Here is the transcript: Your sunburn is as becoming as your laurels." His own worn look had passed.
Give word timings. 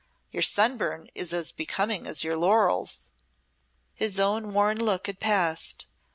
Your 0.31 0.41
sunburn 0.41 1.11
is 1.13 1.31
as 1.31 1.51
becoming 1.51 2.07
as 2.07 2.23
your 2.23 2.35
laurels." 2.35 3.11
His 3.93 4.19
own 4.19 4.51
worn 4.51 4.83
look 4.83 5.05
had 5.05 5.19
passed. 5.19 5.85